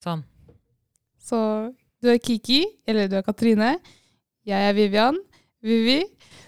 [0.00, 0.22] Sånn.
[1.20, 1.38] Så
[2.00, 3.74] du er Kiki, eller du er Katrine.
[4.48, 5.18] Jeg er Vivian.
[5.60, 6.00] Vivi.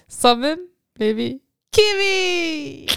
[0.09, 1.27] Sammen blir vi
[1.73, 2.87] Kiwi!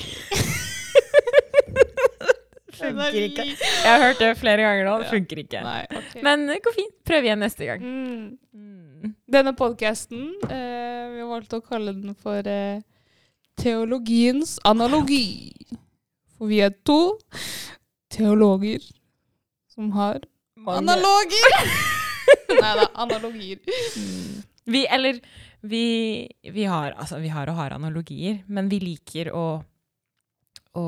[2.76, 3.44] Funker ikke.
[3.56, 4.96] Jeg har hørt det flere ganger nå.
[5.00, 5.62] Det funker ikke.
[5.64, 6.20] Nei, okay.
[6.24, 6.92] Men det går fint.
[7.08, 7.80] Prøv igjen neste gang.
[7.80, 8.26] Mm.
[8.52, 9.14] Mm.
[9.32, 12.84] Denne podkasten, eh, vi har valgt å kalle den for eh,
[13.56, 15.56] Teologiens analogi.
[16.36, 17.16] For vi er to
[18.12, 18.84] teologer
[19.72, 20.20] som har
[20.66, 21.70] Mange- analoger!
[22.60, 23.60] Nei da, analogier.
[23.96, 24.42] Mm.
[24.66, 25.20] Vi, eller
[25.62, 25.82] vi,
[26.42, 29.44] vi har altså vi har og har analogier, men vi liker å,
[30.76, 30.86] å,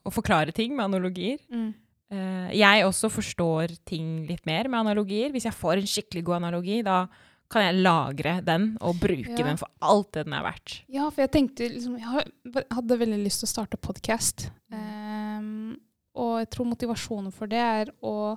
[0.00, 1.38] å forklare ting med analogier.
[1.52, 1.70] Mm.
[2.06, 5.32] Uh, jeg også forstår ting litt mer med analogier.
[5.34, 7.04] Hvis jeg får en skikkelig god analogi, da
[7.52, 9.44] kan jeg lagre den og bruke Ja.
[9.46, 10.80] den for alt det den er verdt.
[10.90, 14.48] Ja, for jeg tenkte liksom Jeg hadde veldig lyst til å starte podkast.
[14.72, 15.76] Um,
[16.16, 18.34] og jeg tror motivasjonen for det er å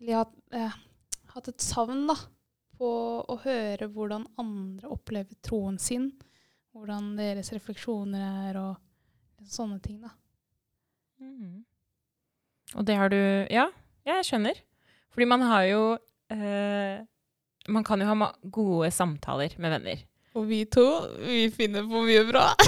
[0.00, 0.76] Eller jeg har eh,
[1.34, 2.16] hatt et savn, da,
[2.80, 2.90] på
[3.28, 6.10] å høre hvordan andre opplever troen sin.
[6.72, 10.12] Hvordan deres refleksjoner er, og sånne ting, da.
[11.20, 11.60] Mm.
[12.78, 13.18] Og det har du
[13.52, 13.66] Ja,
[14.08, 14.56] jeg skjønner.
[15.12, 15.80] Fordi man har jo
[16.32, 17.02] eh,
[17.68, 20.04] Man kan jo ha ma- gode samtaler med venner.
[20.38, 20.86] Og vi to,
[21.26, 22.46] vi finner på mye bra.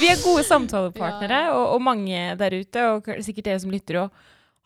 [0.00, 1.52] Vi er gode samtalepartnere, Ja.
[1.56, 4.14] og, og mange der ute, og sikkert dere som lytter og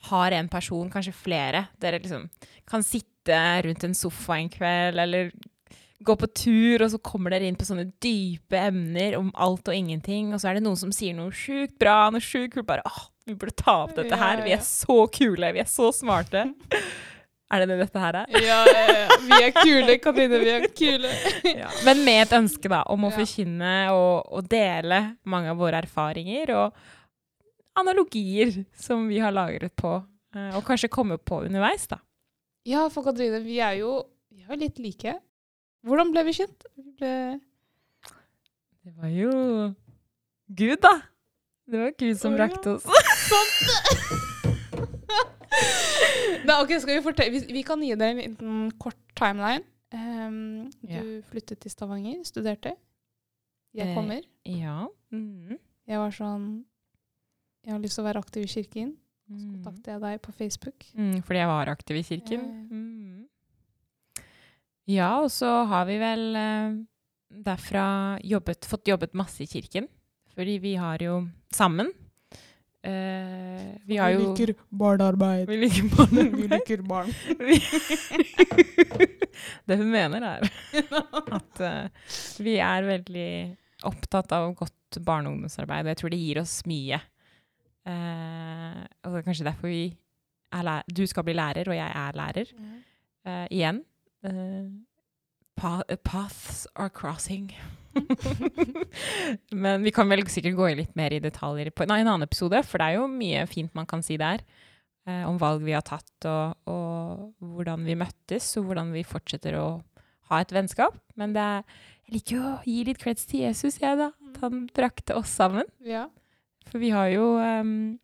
[0.07, 1.67] har en person, kanskje flere.
[1.83, 2.29] Dere liksom
[2.69, 5.33] kan sitte rundt en sofa en kveld, eller
[6.05, 9.75] gå på tur, og så kommer dere inn på sånne dype emner om alt og
[9.75, 12.85] ingenting, og så er det noen som sier noe sjukt bra, noe sjukt kult, bare
[12.87, 16.47] åh, vi burde ta opp dette her, vi er så kule, vi er så smarte.
[17.49, 18.35] Er det det dette her er?
[18.45, 19.15] ja, ja, ja.
[19.25, 20.37] Vi er kule, Katrine.
[20.43, 21.09] Vi er kule.
[21.63, 21.71] Ja.
[21.87, 23.15] Men med et ønske da, om å Ja.
[23.23, 26.77] forkynne og, og dele mange av våre erfaringer og
[27.81, 29.95] analogier som vi har lagret på,
[30.35, 31.87] eh, og kanskje komme på underveis.
[31.91, 31.99] da.
[32.69, 35.15] Ja, for Katrine, vi er jo, vi er jo litt like.
[35.87, 36.67] Hvordan ble vi kjent?
[36.77, 37.13] Vi ble
[38.85, 39.31] Det var jo
[40.49, 40.95] Gud, da.
[41.69, 42.39] Det var Gud som ja.
[42.47, 42.85] brakte oss.
[46.49, 49.65] Nei, ok, skal Vi fortelle, vi, vi kan gi deg en liten kort timeline.
[49.93, 51.03] Um, du Ja.
[51.31, 52.75] flyttet til Stavanger, studerte.
[53.75, 54.21] Jeg Eh, kommer.
[55.11, 55.59] Mm -hmm.
[55.87, 56.65] Jeg var sånn
[57.69, 58.95] Jeg har lyst til å være aktiv i kirken.
[59.29, 60.87] Så kontakter jeg deg på Facebook.
[60.97, 62.41] Mm, fordi jeg var aktiv i kirken.
[62.49, 62.79] Ja, ja.
[62.79, 63.25] Mhm.
[65.21, 66.73] Og så har vi vel eh,
[67.45, 69.85] derfra jobbet, fått jobbet masse i kirken.
[70.33, 71.93] Fordi vi har jo sammen
[72.79, 74.37] Uh, Vi har jo
[74.71, 75.49] barnearbeid.
[75.51, 76.37] Vi liker barnearbeid.
[76.39, 77.11] vi liker barn.
[79.67, 80.41] det hun mener, er
[81.41, 81.89] at uh,
[82.39, 83.57] vi er veldig
[83.91, 85.85] opptatt av godt barne- og ungdomsarbeid.
[85.89, 87.01] Og jeg tror det gir oss mye.
[87.89, 89.97] Eh, og det er kanskje derfor vi
[90.93, 92.53] Du skal bli lærer, og jeg er lærer.
[93.27, 93.83] Eh, igjen.
[94.25, 97.53] eh, paths are crossing.
[99.53, 102.61] Men vi kan vel sikkert gå litt mer i detaljer på nei, en annen episode,
[102.67, 104.45] for det er jo mye fint man kan si der.
[105.09, 109.57] eh, om valg vi har tatt, og, og hvordan vi møttes, og hvordan vi fortsetter
[109.57, 109.67] å
[110.29, 110.99] ha et vennskap.
[111.17, 111.63] Men det er,
[112.07, 114.11] jeg liker jo å gi litt creds til Jesus, jeg, da.
[114.29, 115.65] At han brakte oss sammen.
[115.85, 116.07] Ja.
[116.69, 117.99] For vi har jo um,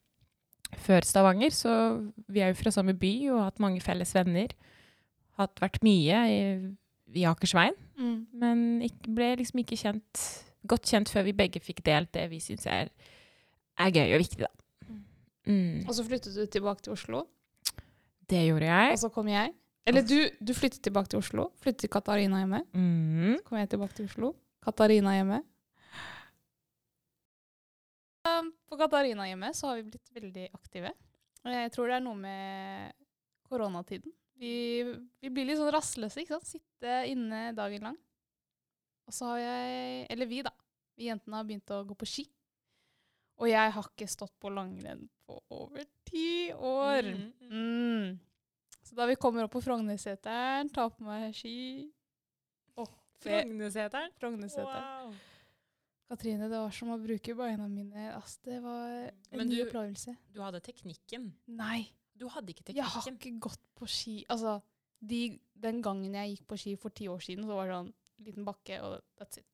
[0.84, 1.72] Før Stavanger, så
[2.32, 4.54] vi er jo fra samme by og har hatt mange felles venner.
[5.38, 6.38] Hatt vært mye i,
[7.20, 8.26] i Akersveien, Mm.
[8.34, 10.22] men ikke, ble liksom ikke kjent,
[10.66, 12.88] godt kjent før vi begge fikk delt det vi syns er,
[13.78, 14.48] er gøy og viktig, da.
[15.46, 15.84] Mm.
[15.86, 17.20] Og så flyttet du tilbake til Oslo.
[18.26, 18.96] Det gjorde jeg.
[18.96, 19.52] Og så kom jeg.
[19.86, 21.50] Eller du, du flyttet tilbake til Oslo.
[21.62, 22.62] Flyttet til Katarina hjemme.
[22.74, 23.36] Mm.
[23.38, 24.32] Så kom jeg tilbake til Oslo.
[24.64, 25.42] Katarina hjemme.
[28.24, 30.92] Um, På Katarina hjemme så har vi blitt veldig aktive.
[31.44, 32.94] Og Jeg tror det er noe med
[33.44, 34.12] koronatiden.
[34.40, 34.54] Vi,
[35.20, 36.48] vi blir litt sånn rastløse, ikke sant?
[36.48, 37.98] Sitte inne dagen lang.
[39.04, 40.54] Og så har jeg, eller vi da,
[40.96, 42.24] vi jentene har begynt å gå på ski.
[43.42, 47.10] Og jeg har ikke stått på langrenn på over ti år.
[47.50, 48.16] Mm.
[48.84, 51.56] Så da vi kommer opp på Frognerseteren, tar på meg ski
[53.24, 54.12] Frognerseteren?
[54.18, 54.18] Frognerseteren.
[54.20, 55.14] Frognerseteren.
[56.08, 58.10] Katrine, det var som å bruke beina mine.
[58.14, 60.16] Altså, det var en Men ny du- opplevelse.
[60.34, 61.32] Du hadde teknikken.
[61.48, 62.76] Nei, Du hadde ikke teknikken?
[62.76, 64.24] jeg har ikke gått på ski.
[64.30, 64.60] Altså,
[65.00, 67.94] de, den gangen jeg gikk på ski for ti år siden, så var det sånn
[68.24, 69.46] liten bakke, og that's it.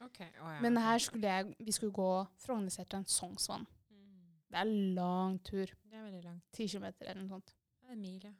[0.00, 0.28] Okay.
[0.42, 3.66] Oh, ja, Men her skulle jeg, vi skulle gå Frognerseteren Sognsvann.
[3.90, 4.28] Mm.
[4.50, 4.64] Det er
[4.94, 5.66] lang tur.
[5.66, 6.42] Det er veldig langt.
[6.52, 7.54] Ti kilometer eller noe sånt.
[7.80, 8.34] Det er en mil,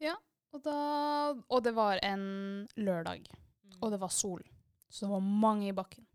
[0.00, 0.14] ja.
[0.52, 3.26] Og, da, og det var en lørdag,
[3.64, 3.76] Mm.
[3.82, 4.42] og det var sol.
[4.88, 6.06] Så det var mange i bakken.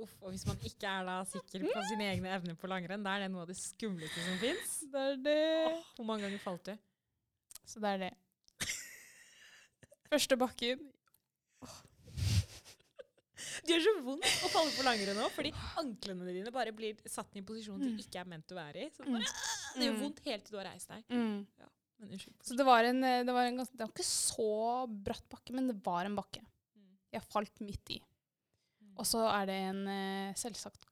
[0.00, 3.12] Uff, og hvis man ikke er da sikker på sine egne evner på langrenn, da
[3.18, 4.70] er det noe av det skumleste som fins.
[4.92, 5.82] Det er det.
[5.98, 6.76] Hvor mange ganger falt du?
[7.68, 8.12] Så det er det.
[10.12, 10.80] Første bakken.
[13.62, 17.36] Det gjør så vondt å falle på langrenn nå, fordi anklene dine bare blir satt
[17.36, 18.88] i en posisjon de ikke er ment å være i.
[18.94, 20.02] Så det, bare, «Ah!» det gjør Mm.
[20.02, 21.04] vondt helt til du har reist deg.
[21.12, 21.46] Mm.
[22.02, 22.34] Men unnskyld.
[22.48, 24.48] Så det var en, eh, det var en ganske, det var ikke så
[25.06, 26.42] bratt bakke, men det var en bakke.
[26.74, 26.96] Mm.
[27.12, 28.00] Jeg falt midt i.
[29.00, 30.88] Og så er det en eh, Selvsagt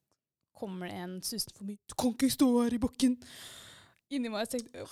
[0.61, 1.79] kommer det en susende forbi.
[1.89, 3.17] 'Du kan ikke stå her i bakken!'
[4.11, 4.89] Inni meg tenkte jeg,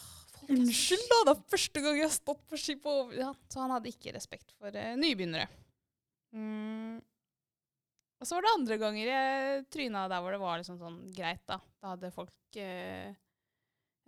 [0.49, 1.19] Unnskyld, da!
[1.26, 3.16] Det er første gang jeg har stått på ski på over...
[3.19, 5.49] Ja, så han hadde ikke respekt for uh, nybegynnere.
[6.32, 7.00] Mm.
[8.19, 11.43] Og så var det andre ganger jeg tryna der hvor det var liksom sånn greit,
[11.50, 11.58] da.
[11.82, 13.12] Da hadde folk eh,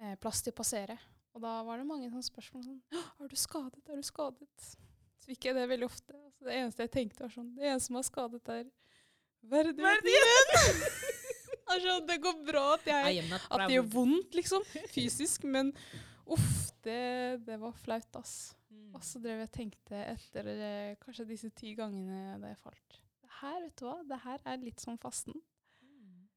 [0.00, 0.96] eh, plass til å passere.
[1.36, 3.84] Og da var det mange sånne spørsmål sånn 'Er du skadet?
[3.86, 4.72] Er du skadet?'
[5.20, 6.16] Så fikk jeg det veldig ofte.
[6.16, 8.70] Altså, det eneste jeg tenkte, var sånn Det eneste som er skadet, er
[9.42, 10.82] verdigheten.
[11.72, 15.72] altså, det går bra at jeg at det gjør vondt, liksom, fysisk, men
[16.30, 18.54] uff, det, det var flaut, ass.
[18.70, 18.94] Mm.
[18.94, 23.00] Og så drev jeg og tenkte etter eh, kanskje disse ti gangene da jeg falt.
[23.20, 25.36] Det her, vet du hva, det her er litt som fasten.
[25.82, 26.28] Mm.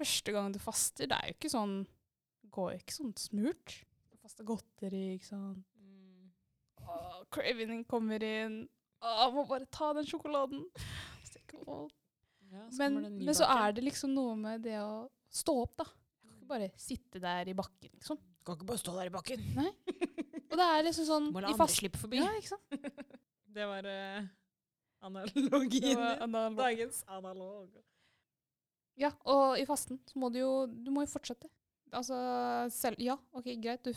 [0.00, 1.82] Første gang du faster, det er jo ikke sånn
[2.52, 3.74] Går jo ikke sånn smurt.
[4.12, 5.62] Du faster godteri, ikke sant.
[5.80, 6.26] Mm.
[6.84, 8.58] Åh, cravingen kommer inn.
[9.00, 10.66] Åh, må bare ta den sjokoladen.
[11.66, 11.88] Åh.
[12.52, 15.86] Ja, så Men, men så er det liksom noe med det å stå opp, da.
[15.88, 18.18] Jeg kan ikke bare sitte der i bakken, liksom.
[18.20, 19.44] Du kan ikke bare stå der i bakken.
[20.52, 22.18] Og det er liksom sånn Må la i andre slippe forbi.
[22.20, 22.76] Ja, ikke sant?
[23.52, 24.26] Det var uh,
[25.04, 25.90] analogien.
[25.92, 26.56] Det var analog.
[26.62, 27.74] Dagens analog.
[29.00, 31.48] Ja, og i fasten så må du jo Du må jo fortsette.
[31.92, 32.16] Altså
[32.72, 33.92] selv Ja, OK, greit, du,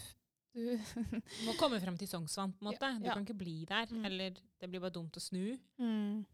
[0.56, 2.90] du Du må komme frem til Sognsvann, på en måte.
[3.00, 3.14] Du Ja.
[3.16, 3.88] kan ikke bli der.
[3.92, 4.06] Mm.
[4.08, 5.58] Eller det blir bare dumt å snu.
[5.80, 6.26] mm.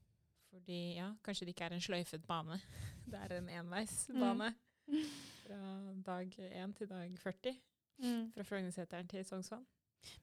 [0.51, 2.59] Fordi ja, kanskje det ikke er en sløyfet bane.
[3.11, 4.51] Det er en enveisbane.
[5.41, 5.59] Fra
[6.05, 7.55] dag 1 til dag 40.
[8.01, 8.31] Mm.
[8.35, 9.65] Fra Frognerseteren til Sognsvann.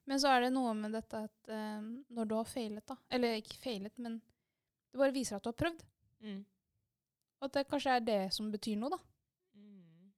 [0.09, 3.37] Men så er det noe med dette at eh, når du har feilet, da Eller
[3.39, 4.17] ikke feilet, men
[4.91, 5.83] det bare viser at du har prøvd.
[6.25, 6.41] Mm.
[7.45, 8.99] At det kanskje er det som betyr noe, da.
[9.55, 10.11] Mm.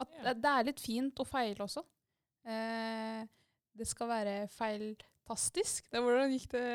[0.00, 0.32] At Ja.
[0.32, 1.84] det, er litt fint å feile også.
[2.48, 3.26] Eh,
[3.76, 5.90] det skal være feiltastisk.
[5.92, 6.66] Det, hvordan gikk det?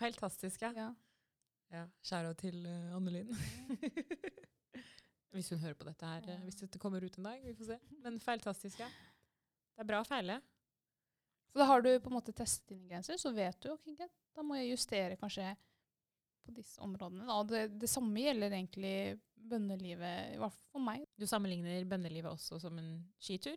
[0.00, 0.72] Feiltastisk, ja.
[0.76, 0.90] Ja.
[1.74, 1.84] Ja.
[2.04, 3.30] Skjæra til uh, Annelin.
[5.34, 6.38] hvis hun hører på dette her, ja.
[6.44, 7.42] hvis dette kommer ut en dag.
[7.44, 7.78] Vi får se.
[8.04, 8.88] Men feiltastisk, ja.
[9.74, 10.40] Det er bra å feile.
[11.52, 13.92] Så da har du på en måte testet dine grenser, så vet du ok,
[14.36, 15.52] da må jeg justere kanskje
[16.44, 17.24] på disse områdene.
[17.28, 17.38] Da.
[17.40, 18.96] Og det, det samme gjelder egentlig
[19.48, 21.06] bønnelivet, i hvert fall for meg.
[21.16, 22.92] Du sammenligner bønnelivet også som en
[23.22, 23.56] skitur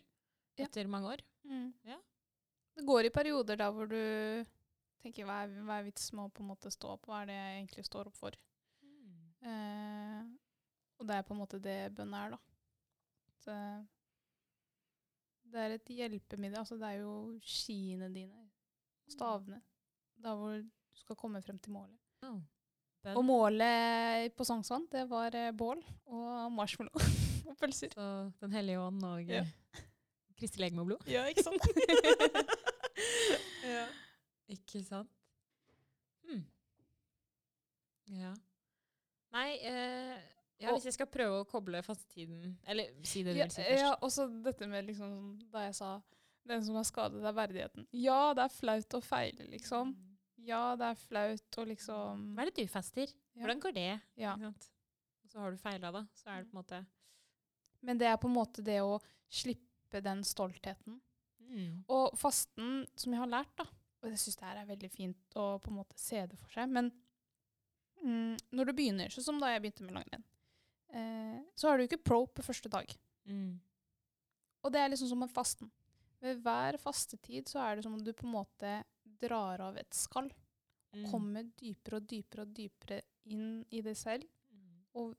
[0.60, 0.68] Ja.
[0.68, 1.24] etter mange år.
[1.88, 1.98] Ja.
[2.78, 3.98] Det går i perioder da hvor du
[5.04, 7.32] tenker hva er, hva er vits med å på en måte stå opp, hva er
[7.32, 8.38] det jeg egentlig står opp for?
[9.42, 10.22] Eh,
[11.02, 12.40] og det er på en måte det bønn er, da.
[13.42, 13.56] Så
[15.52, 16.62] det er et hjelpemiddel.
[16.62, 18.46] Altså det er jo skiene dine,
[19.10, 19.62] stavene,
[20.22, 21.98] da hvor du skal komme frem til målet.
[22.28, 22.38] Oh.
[23.16, 27.02] Og målet på Sognsvann, det var eh, bål og marshmallow
[27.50, 27.90] og pølser.
[27.98, 28.10] Så
[28.44, 29.42] Den hellige ånd og Ja.
[29.42, 29.88] ja.
[30.38, 31.10] Kristi legeme og blod.
[31.10, 31.62] Ja, ikke sant?
[33.76, 33.84] ja.
[34.52, 35.12] Ikke sant?
[36.28, 36.44] Hmm.
[38.12, 38.34] Ja.
[39.32, 40.18] Nei eh,
[40.62, 43.64] ja, Hvis jeg skal prøve å koble fastetiden Eller si det du ja, vil si
[43.64, 43.82] først.
[43.82, 45.14] ja, også dette med liksom
[45.54, 45.94] Da jeg sa
[46.50, 47.84] den som har skadet, er verdigheten.
[47.94, 49.92] Ja, det er flaut å feile, liksom.
[50.42, 53.12] Ja, det er flaut å liksom Hva er det du fester?
[53.36, 53.44] Ja.
[53.44, 53.92] Hvordan går det?
[54.18, 54.32] Ja.
[54.42, 56.02] Og så har du feila, da.
[56.18, 56.80] Så er det på en måte
[57.86, 58.98] Men det er på en måte det å
[59.30, 60.98] slippe den stoltheten.
[61.46, 61.86] mm.
[61.94, 63.70] Og fasten, som jeg har lært, da
[64.02, 66.54] Og jeg syns det her er veldig fint å på en måte se det for
[66.56, 66.90] seg, men
[68.02, 70.26] mm, når du begynner, sånn som da jeg begynte med langrenn,
[70.90, 72.96] eh, så har du ikke pro på første dag.
[73.30, 73.60] Mm.
[74.62, 75.70] Og det er liksom som med fasten.
[76.22, 78.76] Ved hver fastetid så er det som om du på en måte
[79.22, 80.30] drar av et skall.
[80.94, 81.06] Mm.
[81.10, 84.26] Kommer dypere og dypere og dypere inn i deg selv.
[84.52, 84.82] Mm.
[85.00, 85.14] og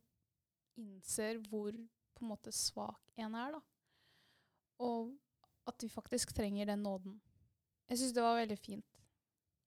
[0.79, 3.61] innser hvor på en måte svak en er, da.
[4.83, 5.13] Og
[5.69, 7.21] at vi faktisk trenger den nåden.
[7.93, 9.01] Jeg syns det var veldig fint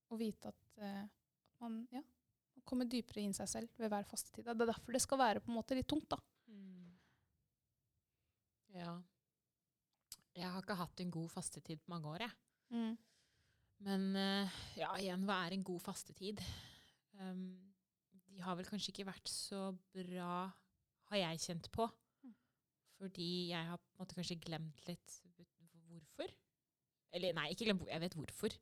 [0.10, 1.04] å vite at uh,
[1.62, 2.02] man ja,
[2.66, 4.48] kommer dypere inn i seg selv ved hver fastetid.
[4.48, 6.18] Det er derfor det skal være på en måte litt tungt, da.
[6.50, 6.88] Mm.
[8.80, 8.96] Ja.
[10.36, 12.34] Jeg har ikke hatt en god fastetid på mange år, jeg.
[13.86, 16.42] Men uh, ja, igjen, hva er en god fastetid?
[17.22, 17.46] Um,
[18.26, 20.48] de har vel kanskje ikke vært så bra,
[21.12, 21.86] har jeg kjent på.
[22.26, 22.34] Mm.
[22.98, 25.20] Fordi jeg har på en måte kanskje glemt litt.
[27.16, 28.56] Eller nei, ikke glemt hvor- jeg vet hvorfor,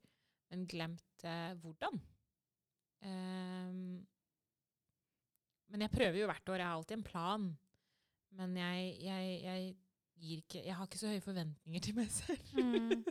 [0.52, 2.00] men glemt eh, hvordan.
[3.04, 4.06] Um,
[5.74, 6.60] Men jeg prøver jo hvert år.
[6.60, 7.48] Jeg har alltid en plan.
[8.38, 9.76] Men jeg, jeg, jeg
[10.20, 12.54] gir ikke Jeg har ikke så høye forventninger til meg selv.
[12.54, 13.04] Mm.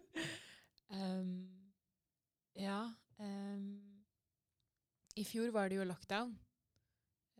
[0.95, 1.35] um,
[2.67, 2.79] ja
[3.19, 3.67] um,
[5.17, 6.33] I fjor var det jo lockdown.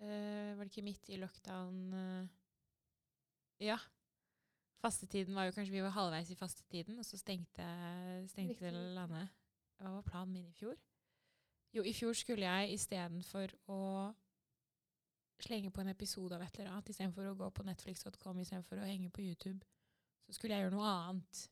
[0.01, 2.27] Uh, var det ikke midt i lockdown uh,
[3.63, 3.77] Ja.
[4.83, 7.67] Fastetiden var jo kanskje Vi var halvveis i fastetiden, og så stengte,
[8.27, 9.29] stengte landet.
[9.79, 10.75] Hva var planen min i fjor?
[11.73, 13.79] Jo, i fjor skulle jeg istedenfor å
[15.43, 18.87] slenge på en episode av et eller annet, istedenfor å gå på netflix.com, istedenfor å
[18.87, 19.63] henge på YouTube,
[20.27, 21.45] så skulle jeg gjøre noe annet.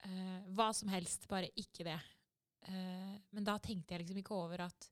[0.00, 1.98] Uh, hva som helst, bare ikke det.
[2.64, 4.90] Uh, men da tenkte jeg liksom ikke over at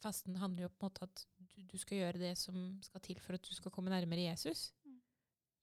[0.00, 2.56] fasten handler jo på en måte at du, du skal gjøre det som
[2.86, 4.70] skal til for at du skal komme nærmere Jesus.
[4.86, 5.00] Mm.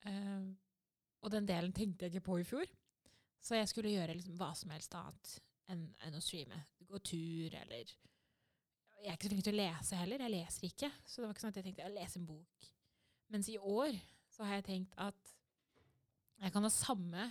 [0.07, 0.36] Eh,
[1.27, 2.69] og den delen tenkte jeg ikke på i fjor.
[3.43, 5.33] Så jeg skulle gjøre liksom hva som helst annet
[5.71, 6.61] enn, enn å streame.
[6.87, 7.91] Gå tur eller
[8.97, 10.23] Jeg er ikke så flink til å lese heller.
[10.23, 10.89] Jeg leser ikke.
[11.05, 12.69] Så det var ikke sånn at jeg tenkte jeg leser en bok.
[13.33, 13.99] Mens i år
[14.33, 15.35] så har jeg tenkt at
[16.37, 17.27] jeg kan ha samme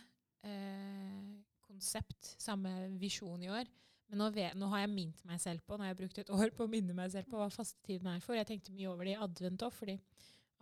[0.46, 1.32] eh,
[1.64, 3.68] konsept, samme visjon i år.
[4.10, 6.30] Men nå, vet, nå har jeg minnet meg selv på, nå har jeg brukt et
[6.36, 8.36] år på å minne meg selv på hva fastetiden er for.
[8.38, 9.96] Jeg tenkte mye over det i advent òg, fordi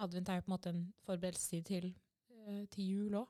[0.05, 1.91] advent er jo på en måte en forberedelsestid til,
[2.71, 3.29] til jul òg.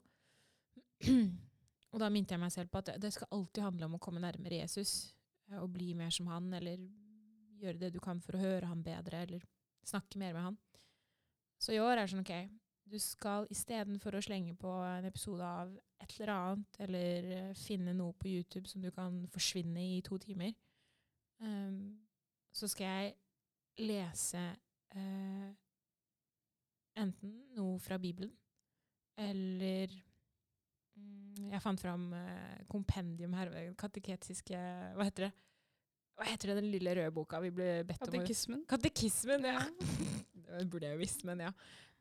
[1.95, 4.03] Og da minte jeg meg selv på at det- det skal alltid handle om å
[4.03, 5.15] komme nærmere Jesus.
[5.51, 6.77] eh, Og bli mer som han, eller
[7.61, 9.43] gjøre det du kan for å høre han bedre, eller
[9.85, 10.59] snakke mer med han.
[11.61, 12.51] Så i år er det sånn, ok,
[12.91, 17.95] du skal istedenfor å slenge på en episode av et eller annet, eller eh, finne
[17.95, 20.53] noe på YouTube som du kan forsvinne i to timer,
[21.41, 21.99] um,
[22.53, 23.15] så skal jeg
[23.79, 24.43] lese
[24.97, 25.55] uh,
[26.97, 28.33] enten noe fra Bibelen,
[29.21, 29.93] eller
[30.99, 34.59] mm, Jeg fant fram eh, kompendium her, kateketiske
[34.97, 35.33] Hva heter det?
[36.15, 38.61] Hva heter det, den lille røde boka vi ble bedt om Katekismen.
[38.71, 39.65] Katekismen, ja.
[40.55, 41.51] Det burde jeg jo visst, men ja.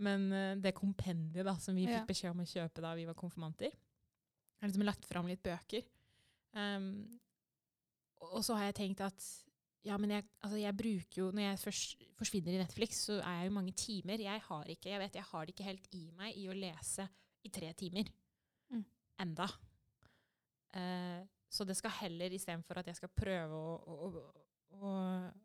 [0.04, 3.18] Men uh, det kompendiet da, som vi fikk beskjed om å kjøpe da vi var
[3.18, 3.74] konfirmanter,
[4.62, 5.88] har liksom lagt fram litt bøker.
[6.54, 7.08] Um,
[8.30, 9.26] og så har jeg tenkt at
[9.84, 13.42] ja, men jeg, altså jeg bruker jo Når jeg først forsvinner i Netflix, så er
[13.42, 14.22] jeg jo mange timer.
[14.22, 17.08] Jeg har ikke, jeg vet, jeg har det ikke helt i meg i å lese
[17.44, 18.08] i tre timer.
[18.72, 18.86] Mm.
[19.26, 19.48] Enda.
[20.74, 21.20] Uh,
[21.54, 24.08] så det skal heller, istedenfor at jeg skal prøve å, å,
[24.80, 24.94] å,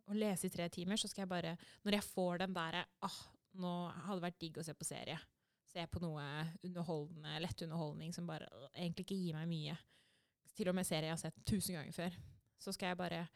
[0.08, 3.18] å, lese i tre timer, så skal jeg bare Når jeg får den derre ah,
[3.58, 3.72] nå
[4.06, 5.18] hadde det vært digg å se på serie.
[5.68, 6.24] Se på noe
[6.64, 9.76] underholdende, lett underholdning som bare øh, egentlig ikke gir meg mye.
[10.56, 12.16] Til og med serie jeg har sett tusen ganger før.
[12.58, 13.26] Så skal jeg bare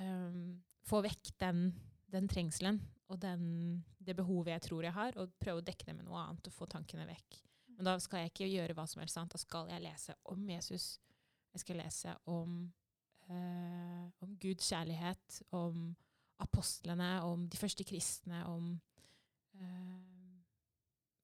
[0.00, 1.66] øhm, få vekk den,
[2.12, 2.80] den trengselen
[3.12, 6.20] og den, det behovet jeg tror jeg har, og prøve å dekke det med noe
[6.22, 7.40] annet og få tankene vekk.
[7.74, 9.34] Men da skal jeg ikke gjøre hva som helst annet.
[9.34, 10.86] Da skal jeg lese om Jesus.
[11.54, 12.58] Jeg skal lese om,
[13.28, 15.94] øh, om Guds kjærlighet, om
[16.42, 18.74] apostlene, om de første kristne, om
[19.60, 20.14] øh,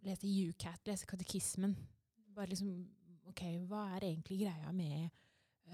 [0.01, 1.75] Lese UCAT, lese katekismen.
[2.35, 2.71] Bare liksom
[3.29, 5.11] OK, hva er egentlig greia med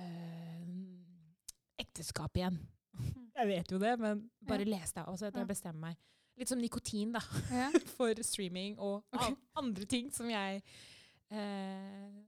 [0.00, 0.73] øh,
[1.79, 2.59] ekteskap igjen?
[3.37, 4.71] Jeg vet jo det, men bare Ja.
[4.76, 5.03] les det.
[5.07, 5.97] Altså, at jeg bestemmer meg.
[6.37, 7.21] Litt som nikotin, da
[7.53, 7.71] Ja.
[7.97, 9.35] for streaming og okay.
[9.57, 10.62] andre ting som jeg
[11.31, 12.23] eh,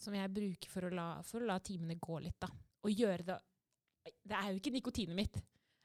[0.00, 2.48] som jeg bruker for å, la, for å la timene gå litt, da.
[2.84, 3.38] Og gjøre det
[4.24, 5.36] Det er jo ikke nikotinet mitt,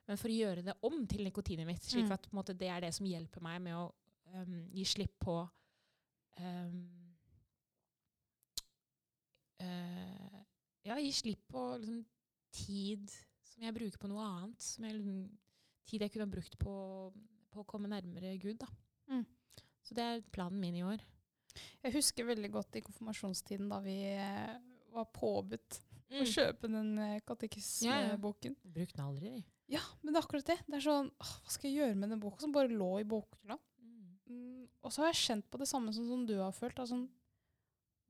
[0.08, 2.14] men for å gjøre det om til nikotinet mitt, slik Mm.
[2.16, 3.94] at måte, det er det som hjelper meg med å
[4.34, 5.36] um, gi slipp på
[6.40, 6.78] um,
[9.62, 10.40] uh,
[10.86, 12.06] Ja, gi slipp på liksom,
[12.56, 13.12] tid
[13.56, 14.62] som jeg bruker på noe annet.
[14.62, 15.24] Som jeg, liksom,
[15.90, 16.76] tid jeg kunne ha brukt på,
[17.56, 18.64] på å komme nærmere Gud.
[19.10, 19.26] Mm.
[19.86, 21.04] Så det er planen min i år.
[21.86, 24.56] Jeg husker veldig godt i konfirmasjonstiden da vi eh,
[24.96, 26.20] var påbudt Mm.
[26.22, 26.90] å kjøpe den
[27.26, 28.54] katekismeboken.
[28.54, 28.72] Ja, ja.
[28.76, 29.32] Brukte den aldri.
[29.74, 30.58] Ja, men det er akkurat det.
[30.68, 33.08] Det er sånn, åh, Hva skal jeg gjøre med den boka som bare lå i
[33.10, 33.58] bokhylla?
[34.30, 36.78] Mm, og så har jeg kjent på det samme som, som du har følt.
[36.78, 37.08] Da, sånn,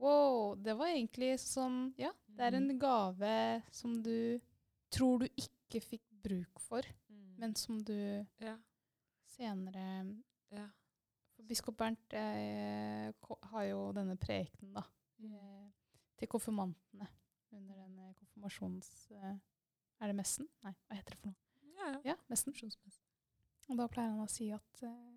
[0.04, 3.32] wow, det var egentlig sånn Ja, det er en gave
[3.72, 4.42] som du
[4.96, 6.88] tror du ikke fikk bruk for,
[7.40, 8.56] men som du ja.
[9.36, 9.86] senere
[10.56, 10.66] ja.
[11.36, 13.12] For biskop Bernt eh,
[13.52, 14.86] har jo denne prekenen, da,
[15.20, 15.66] eh,
[16.16, 17.10] til konfirmantene
[17.56, 18.94] under den eh, konfirmasjons...
[19.12, 19.36] Eh,
[20.04, 20.48] er det messen?
[20.64, 21.46] Nei, hva heter det for noe?
[21.76, 22.00] ja, ja.
[22.12, 22.56] Ja, messen.
[23.70, 25.15] Og da pleier han å si at eh,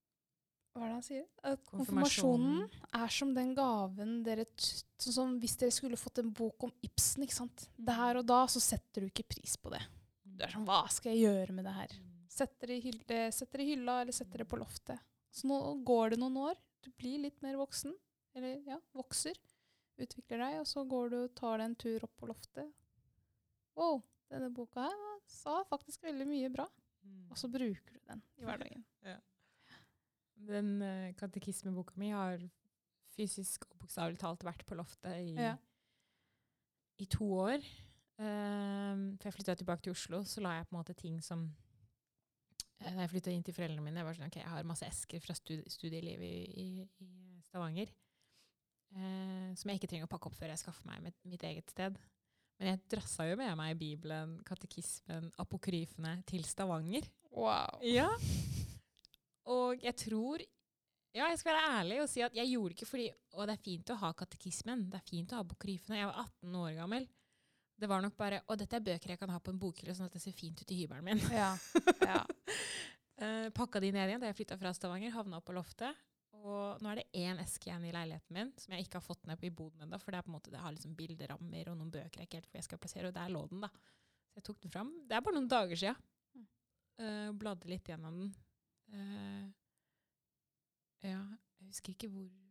[0.79, 1.25] Hva er det han sier?
[1.43, 2.67] At Konfirmasjonen.
[2.95, 7.25] er som den gaven dere Sånn som hvis dere skulle fått en bok om Ibsen,
[7.27, 7.67] ikke sant.
[7.75, 9.83] Der og da så setter du ikke pris på det.
[10.23, 11.95] Du er sånn Hva skal jeg gjøre med det her?
[12.31, 15.03] Setter det i, hylle, setter det i hylla, eller setter det på loftet.
[15.35, 16.59] Så nå går det noen år.
[16.85, 17.95] Du blir litt mer voksen.
[18.39, 19.39] Eller ja, vokser.
[19.99, 22.71] Utvikler deg, og så går du og tar deg en tur opp på loftet.
[23.79, 26.67] Wow, denne boka her sa faktisk veldig mye bra.
[27.03, 27.25] Mm.
[27.33, 28.87] Og så bruker du den i hverdagen.
[29.07, 29.19] Ja.
[30.47, 32.43] Den uh, katekismeboka mi har
[33.17, 35.57] fysisk og bokstavelig talt vært på loftet i, Ja.
[37.03, 37.65] i to år.
[38.19, 41.45] Um, for jeg flytta tilbake til Oslo, så la jeg på en måte ting som
[42.81, 44.87] eh, Da jeg flytta inn til foreldrene mine, jeg var sånn, ok, jeg har masse
[44.87, 47.95] esker fra studi studielivet i, i, i Stavanger
[48.89, 51.69] Uh, som jeg ikke trenger å pakke opp før jeg skaffer meg mitt, mitt eget
[51.75, 51.99] sted.
[52.57, 57.05] Men jeg drassa jo med meg Bibelen, katekismen, apokryfene til Stavanger.
[57.29, 57.83] Wow.
[57.85, 58.09] Ja.
[59.49, 60.45] Og jeg tror
[61.17, 63.63] Ja, jeg skal være ærlig og si at jeg gjorde ikke fordi Og det er
[63.65, 66.01] fint å ha katekismen, det er fint å ha bokryfene.
[66.01, 67.09] Jeg var 18 år gammel.
[67.79, 70.11] Det var nok bare Og dette er bøker jeg kan ha på en bokhylle, sånn
[70.11, 71.25] at det ser fint ut i hybelen min.
[71.33, 71.55] Ja.
[72.05, 72.23] ja.
[73.19, 75.97] Uh, pakka de ned igjen da jeg flytta fra Stavanger, havna opp på loftet.
[76.39, 79.25] Og nå er det én eske igjen i leiligheten min som jeg ikke har fått
[79.27, 79.99] ned på i boden ennå.
[79.99, 82.39] For det er på en måte, det har liksom bilderammer og noen bøker jeg ikke
[82.39, 83.73] helt hvor jeg skal plassere, og der lå den, da.
[84.31, 84.93] Så jeg tok den fram.
[85.09, 85.97] Det er bare noen dager sia.
[86.37, 86.47] Mm.
[87.03, 88.31] Uh, bladde litt gjennom den.
[88.89, 89.49] Uh,
[91.05, 91.21] ja,
[91.61, 92.49] jeg husker ikke hvorfor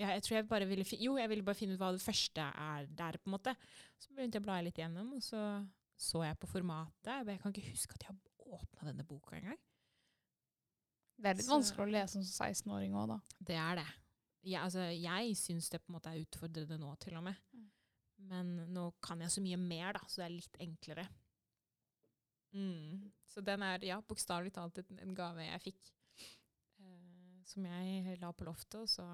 [0.00, 2.42] ja, jeg tror jeg bare ville Jo, jeg ville bare finne ut hva det første
[2.42, 3.52] er der, på en måte.
[4.00, 5.42] Så begynte jeg å bla litt gjennom, og så
[6.02, 7.28] så jeg på formatet.
[7.28, 9.58] Jeg kan ikke huske at jeg har åpna denne boka engang.
[11.16, 13.20] Det er litt Så- vanskelig å lese som 16-åring òg, da.
[13.38, 13.86] Det er det.
[14.42, 17.36] Jeg, altså, jeg syns det på en måte er utfordrende nå, til og med.
[17.54, 17.70] Mm.
[18.18, 21.08] Men nå kan jeg så mye mer, da, så det er litt enklere.
[22.52, 23.11] Mm.
[23.32, 25.92] Så den er, ja, bokstavelig talt en, en gave jeg fikk.
[26.82, 29.06] Eh, som jeg la på loftet, og så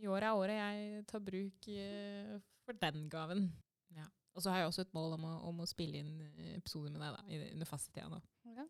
[0.00, 3.50] I år er året jeg tar bruk eh, for den gaven.
[3.96, 4.06] Ja.
[4.32, 6.94] Og så har jeg også et mål om å, om å spille inn eh, episoder
[6.94, 8.20] med deg da, i, under fastetida nå.
[8.56, 8.64] Ja.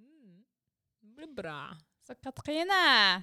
[0.00, 0.40] Mm.
[1.04, 1.60] Det blir bra.
[2.08, 2.82] Så Katrine,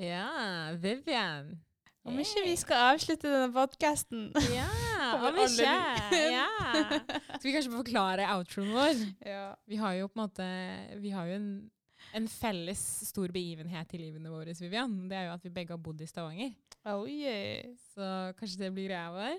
[0.00, 1.58] Ja, Vivian.
[2.04, 4.68] om ikke vi skal avslutte denne podkasten Ja,
[5.26, 5.74] Om ikke.
[6.30, 6.46] Ja.
[7.38, 9.04] Skal vi kanskje forklare outroen vår?
[9.26, 9.44] Ja.
[9.70, 10.48] Vi har jo på en måte
[11.02, 11.50] Vi har jo en,
[12.20, 14.96] en felles stor begivenhet i livene våre, Vivian.
[15.10, 16.52] Det er jo at vi begge har bodd i Stavanger.
[16.88, 17.70] Oh yeah.
[17.92, 19.38] Så kanskje det blir greia vår?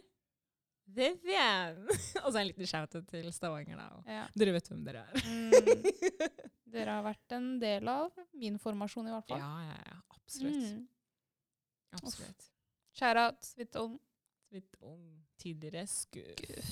[0.91, 1.85] Vivian!
[2.23, 4.01] Og så en liten shout-out til Stavanger, da.
[4.11, 4.23] Ja.
[4.37, 5.27] Dere vet hvem dere er.
[5.27, 5.85] Mm.
[6.71, 9.41] Dere har vært en del av min formasjon, i hvert fall.
[9.43, 9.97] Ja, ja, ja.
[10.15, 10.67] Absolutt.
[10.71, 10.85] Mm.
[11.99, 12.47] Absolutt.
[12.95, 13.97] Shout out, Svitholm.
[14.51, 15.05] Litt ung,
[15.39, 16.71] tidligere skuff.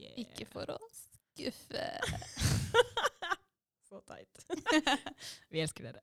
[0.00, 0.16] Yeah.
[0.22, 1.86] Ikke for å skuffe.
[3.90, 4.44] Så teit.
[5.52, 6.00] Vi elsker dere.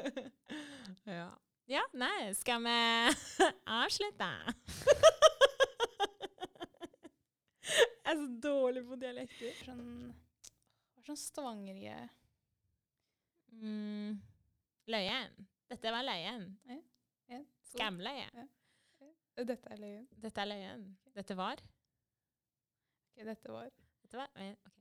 [1.10, 1.26] ja.
[1.68, 2.76] ja, nei, skal vi
[3.66, 4.28] avslutte?
[7.66, 9.52] Jeg er så dårlig på dialekter.
[9.66, 9.82] Sånn,
[10.94, 11.98] hva er sånn stavangerige
[13.60, 14.14] Mm.
[14.88, 15.32] Løyen.
[15.68, 16.44] Dette var løyen.
[17.28, 17.40] Ja.
[17.72, 18.46] Skamløye.
[19.46, 20.06] Dette er løyen.
[20.22, 20.84] Dette er løyen.
[21.16, 21.56] Dette var
[23.16, 23.70] Ok, dette var
[24.02, 24.76] Dette var eh, ok.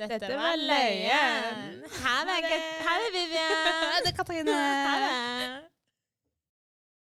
[0.00, 1.82] Dette var løyen.
[2.04, 4.04] Her er, Vivian.
[4.04, 4.44] Det, er
[4.88, 5.69] Ha det.